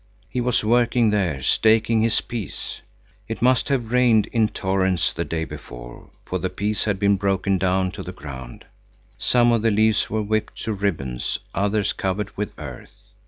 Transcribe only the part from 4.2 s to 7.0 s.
in torrents the day before, for the peas had